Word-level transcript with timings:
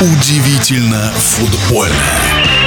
Удивительно 0.00 1.10
футбольно. 1.16 2.57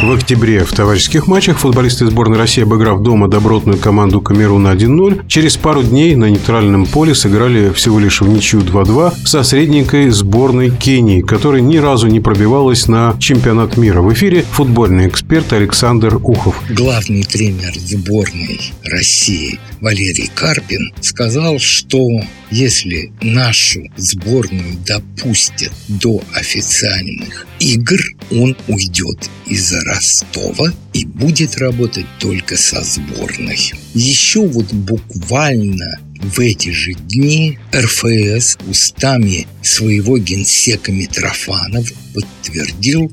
В 0.00 0.12
октябре 0.12 0.64
в 0.64 0.72
товарищеских 0.72 1.26
матчах 1.26 1.58
футболисты 1.58 2.06
сборной 2.06 2.38
России, 2.38 2.62
обыграв 2.62 3.02
дома 3.02 3.26
добротную 3.26 3.78
команду 3.78 4.20
Камеруна 4.20 4.68
1-0, 4.68 5.26
через 5.26 5.56
пару 5.56 5.82
дней 5.82 6.14
на 6.14 6.26
нейтральном 6.26 6.86
поле 6.86 7.16
сыграли 7.16 7.72
всего 7.72 7.98
лишь 7.98 8.20
в 8.20 8.28
ничью 8.28 8.60
2-2 8.60 9.26
со 9.26 9.42
средненькой 9.42 10.10
сборной 10.10 10.70
Кении, 10.70 11.20
которая 11.20 11.62
ни 11.62 11.78
разу 11.78 12.06
не 12.06 12.20
пробивалась 12.20 12.86
на 12.86 13.16
чемпионат 13.18 13.76
мира. 13.76 14.00
В 14.00 14.12
эфире 14.12 14.44
футбольный 14.52 15.08
эксперт 15.08 15.52
Александр 15.52 16.20
Ухов. 16.22 16.62
Главный 16.70 17.24
тренер 17.24 17.72
сборной 17.76 18.72
России 18.84 19.58
Валерий 19.80 20.30
Карпин 20.32 20.92
сказал, 21.00 21.58
что 21.58 22.06
если 22.50 23.12
нашу 23.20 23.82
сборную 23.96 24.76
допустят 24.86 25.72
до 25.88 26.22
официальных 26.34 27.46
игр, 27.58 27.98
он 28.30 28.56
уйдет 28.68 29.28
из 29.46 29.72
Ростова 29.88 30.72
и 30.92 31.06
будет 31.06 31.56
работать 31.56 32.06
только 32.20 32.56
со 32.56 32.82
сборной. 32.82 33.72
Еще 33.94 34.46
вот 34.46 34.72
буквально 34.72 35.98
в 36.20 36.40
эти 36.40 36.70
же 36.70 36.92
дни 36.92 37.58
РФС 37.74 38.58
устами 38.68 39.46
своего 39.62 40.18
генсека 40.18 40.92
Митрофанова 40.92 41.86
подтвердил, 42.12 43.10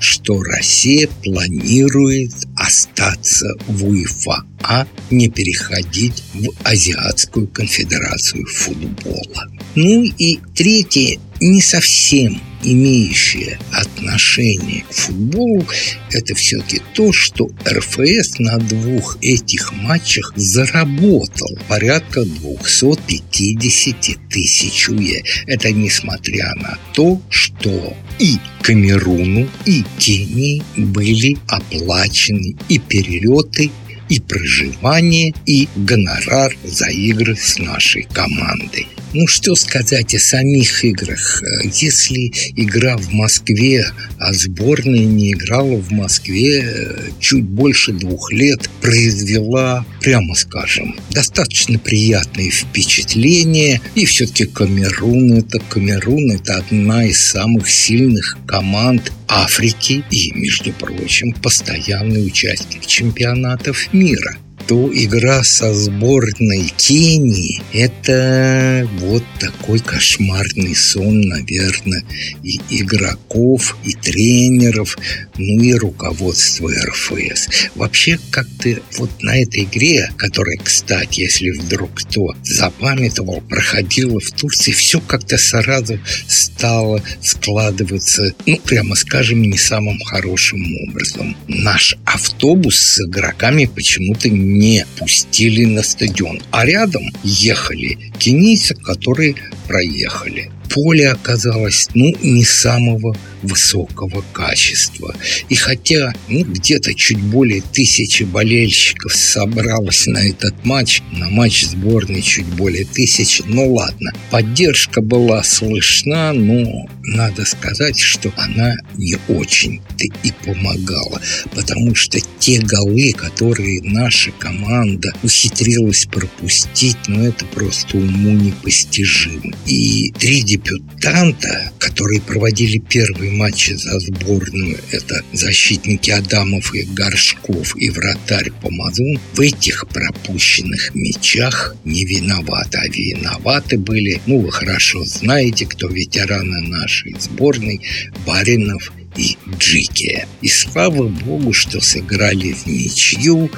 что 0.00 0.42
Россия 0.42 1.08
планирует 1.22 2.32
остаться 2.56 3.52
в 3.68 3.84
УЕФА, 3.84 4.44
а 4.62 4.86
не 5.10 5.28
переходить 5.28 6.22
в 6.34 6.48
Азиатскую 6.64 7.46
конфедерацию 7.48 8.46
футбола. 8.46 9.50
Ну 9.74 10.04
и 10.04 10.38
третье, 10.54 11.18
не 11.40 11.60
совсем 11.60 12.40
имеющее 12.62 13.58
отношение 13.72 14.84
к 14.88 14.92
футболу, 14.92 15.66
это 16.10 16.34
все-таки 16.34 16.80
то, 16.94 17.12
что 17.12 17.50
РФС 17.68 18.38
на 18.38 18.58
двух 18.58 19.18
этих 19.20 19.72
матчах 19.72 20.32
заработал 20.36 21.58
порядка 21.68 22.24
250 22.24 24.28
тысяч 24.30 24.88
УЕ. 24.88 25.22
Это 25.46 25.72
несмотря 25.72 26.54
на 26.56 26.78
то, 26.92 27.20
что 27.28 27.96
и 28.18 28.38
Камеруну, 28.62 29.48
и 29.64 29.84
Кении 29.98 30.62
были 30.76 31.36
оплачены 31.46 32.56
и 32.68 32.78
перелеты, 32.78 33.70
и 34.08 34.20
проживание, 34.20 35.34
и 35.46 35.68
гонорар 35.76 36.56
за 36.64 36.88
игры 36.90 37.36
с 37.36 37.58
нашей 37.58 38.06
командой. 38.12 38.86
Ну, 39.12 39.26
что 39.28 39.54
сказать 39.54 40.14
о 40.14 40.18
самих 40.18 40.84
играх? 40.84 41.42
Если 41.64 42.32
игра 42.54 42.98
в 42.98 43.12
Москве, 43.12 43.86
а 44.18 44.34
сборная 44.34 45.04
не 45.04 45.32
играла 45.32 45.76
в 45.76 45.90
Москве 45.90 46.62
э, 46.62 47.08
чуть 47.18 47.44
больше 47.44 47.92
двух 47.92 48.30
лет, 48.32 48.68
произвела, 48.82 49.86
прямо 50.02 50.34
скажем, 50.34 50.96
достаточно 51.10 51.78
приятные 51.78 52.50
впечатления. 52.50 53.80
И 53.94 54.04
все-таки 54.04 54.44
Камерун– 54.44 55.32
это 55.38 55.60
Камерун, 55.60 56.32
это 56.32 56.56
одна 56.56 57.06
из 57.06 57.18
самых 57.18 57.70
сильных 57.70 58.36
команд 58.46 59.12
Африки 59.28 60.04
и, 60.10 60.32
между 60.34 60.72
прочим, 60.72 61.32
постоянный 61.32 62.26
участник 62.26 62.86
чемпионатов 62.86 63.92
мира 63.96 64.36
то 64.66 64.90
игра 64.92 65.44
со 65.44 65.72
сборной 65.72 66.72
Кении– 66.76 67.62
это 67.72 68.88
вот 68.98 69.22
такой 69.38 69.78
кошмарный 69.78 70.74
сон, 70.74 71.20
наверное, 71.20 72.02
и 72.42 72.58
игроков, 72.70 73.76
и 73.84 73.92
тренеров, 73.92 74.98
ну 75.38 75.62
и 75.62 75.72
руководства 75.74 76.70
РФС. 76.72 77.48
Вообще, 77.76 78.18
как-то 78.30 78.80
вот 78.98 79.10
на 79.22 79.38
этой 79.40 79.64
игре, 79.64 80.10
которая, 80.16 80.58
кстати, 80.58 81.20
если 81.20 81.50
вдруг 81.50 81.90
кто 81.94 82.34
запамятовал, 82.42 83.40
проходила 83.42 84.18
в 84.18 84.30
Турции, 84.32 84.72
все 84.72 85.00
как-то 85.00 85.38
сразу 85.38 86.00
стало 86.26 87.02
складываться, 87.22 88.34
ну, 88.46 88.58
прямо 88.58 88.96
скажем, 88.96 89.42
не 89.42 89.58
самым 89.58 90.00
хорошим 90.00 90.64
образом. 90.88 91.36
Наш 91.46 91.96
автобус 92.04 92.78
с 92.78 93.00
игроками 93.06 93.66
почему-то 93.66 94.28
не 94.28 94.55
пустили 94.98 95.64
на 95.64 95.82
стадион. 95.82 96.40
А 96.50 96.64
рядом 96.64 97.02
ехали 97.22 97.98
кенийцы, 98.18 98.74
которые 98.74 99.34
проехали. 99.66 100.50
Поле 100.72 101.10
оказалось, 101.10 101.88
ну, 101.94 102.12
не 102.22 102.44
самого 102.44 103.16
высокого 103.46 104.24
качества. 104.32 105.14
И 105.48 105.54
хотя 105.54 106.12
ну, 106.28 106.44
где-то 106.44 106.94
чуть 106.94 107.20
более 107.20 107.62
тысячи 107.62 108.24
болельщиков 108.24 109.14
собралось 109.14 110.06
на 110.06 110.18
этот 110.18 110.64
матч, 110.64 111.02
на 111.12 111.30
матч 111.30 111.64
сборной 111.64 112.22
чуть 112.22 112.46
более 112.46 112.84
тысячи, 112.84 113.42
ну 113.46 113.74
ладно, 113.74 114.12
поддержка 114.30 115.00
была 115.00 115.42
слышна, 115.42 116.32
но 116.32 116.86
надо 117.02 117.44
сказать, 117.44 117.98
что 117.98 118.32
она 118.36 118.74
не 118.96 119.16
очень-то 119.28 120.04
и 120.22 120.32
помогала, 120.44 121.20
потому 121.54 121.94
что 121.94 122.18
те 122.38 122.60
голы, 122.60 123.12
которые 123.12 123.80
наша 123.82 124.32
команда 124.32 125.12
ухитрилась 125.22 126.06
пропустить, 126.06 126.96
ну 127.06 127.22
это 127.22 127.44
просто 127.46 127.96
уму 127.96 128.32
непостижимо. 128.32 129.54
И 129.66 130.12
три 130.18 130.42
дебютанта, 130.42 131.72
которые 131.78 132.20
проводили 132.20 132.78
первый 132.78 133.30
матчи 133.36 133.72
за 133.72 134.00
сборную, 134.00 134.78
это 134.90 135.22
защитники 135.32 136.10
Адамов 136.10 136.74
и 136.74 136.82
Горшков 136.82 137.76
и 137.76 137.90
вратарь 137.90 138.50
Помазун, 138.62 139.20
в 139.34 139.40
этих 139.40 139.86
пропущенных 139.88 140.94
мячах 140.94 141.76
не 141.84 142.04
виноваты. 142.04 142.78
А 142.78 142.88
виноваты 142.88 143.78
были, 143.78 144.20
ну 144.26 144.40
вы 144.40 144.50
хорошо 144.50 145.04
знаете, 145.04 145.66
кто 145.66 145.88
ветераны 145.88 146.60
нашей 146.62 147.14
сборной, 147.18 147.80
Баринов 148.26 148.92
и 149.16 149.36
Джики. 149.58 150.26
И 150.42 150.48
слава 150.48 151.08
богу, 151.08 151.52
что 151.52 151.80
сыграли 151.80 152.52
в 152.52 152.66
ничью, 152.66 153.50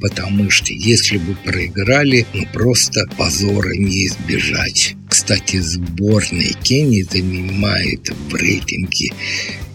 потому 0.00 0.50
что 0.50 0.72
если 0.72 1.18
бы 1.18 1.34
проиграли, 1.44 2.26
ну 2.32 2.46
просто 2.52 3.06
позора 3.16 3.74
не 3.74 4.06
избежать. 4.06 4.96
Кстати, 5.22 5.60
сборная 5.60 6.52
Кении 6.64 7.02
занимает 7.02 8.10
в 8.28 8.34
рейтинге 8.34 9.12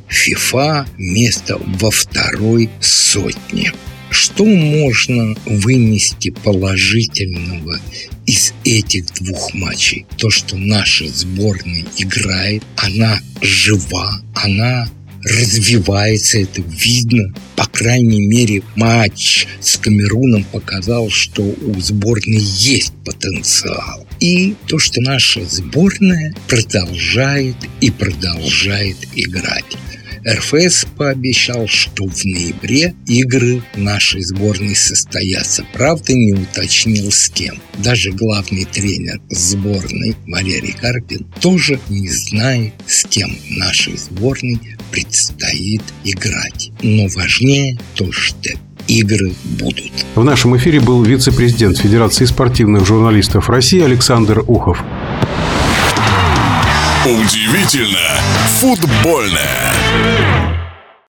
FIFA 0.10 0.86
место 0.98 1.58
во 1.80 1.90
второй 1.90 2.70
сотне. 2.82 3.72
Что 4.10 4.44
можно 4.44 5.38
вынести 5.46 6.32
положительного 6.32 7.80
из 8.26 8.54
этих 8.66 9.06
двух 9.22 9.54
матчей? 9.54 10.06
То, 10.18 10.30
что 10.30 10.58
наша 10.58 11.08
сборная 11.08 11.86
играет, 11.98 12.64
она 12.76 13.18
жива, 13.42 14.22
она 14.36 14.90
развивается, 15.24 16.40
это 16.40 16.62
видно. 16.62 17.34
По 17.56 17.68
крайней 17.68 18.20
мере, 18.20 18.64
матч 18.76 19.48
с 19.62 19.78
Камеруном 19.78 20.44
показал, 20.44 21.10
что 21.10 21.44
у 21.44 21.80
сборной 21.80 22.42
есть 22.42 22.92
потенциал. 23.06 24.07
И 24.20 24.56
то, 24.68 24.80
что 24.80 25.02
наша 25.02 25.46
сборная 25.46 26.34
продолжает 26.48 27.56
и 27.82 27.92
продолжает 27.92 28.98
играть. 29.16 29.78
РФС 30.28 30.86
пообещал, 30.98 31.68
что 31.68 32.06
в 32.06 32.26
ноябре 32.26 32.94
игры 33.08 33.64
нашей 33.76 34.22
сборной 34.24 34.76
состоятся. 34.76 35.66
Правда, 35.74 36.14
не 36.14 36.34
уточнил 36.34 37.12
с 37.12 37.30
кем. 37.30 37.62
Даже 37.78 38.12
главный 38.12 38.66
тренер 38.66 39.22
сборной 39.30 40.16
Валерий 40.28 40.74
Карпин 40.74 41.26
тоже 41.40 41.80
не 41.88 42.10
знает, 42.10 42.74
с 42.88 43.06
кем 43.06 43.38
нашей 43.52 43.98
сборной 43.98 44.60
предстоит 44.92 45.84
играть. 46.04 46.72
Но 46.82 47.08
важнее 47.08 47.80
то, 47.96 48.12
что 48.12 48.50
игры 48.88 49.34
будут. 49.44 49.92
В 50.16 50.24
нашем 50.24 50.56
эфире 50.58 50.80
был 50.80 51.04
вице-президент 51.04 51.78
Федерации 51.78 52.26
спортивных 52.26 52.86
журналистов 52.86 53.50
России 53.50 53.82
Александр 53.82 54.44
Ухов. 54.48 54.84
Удивительно 57.06 58.20
футбольное. 58.60 59.72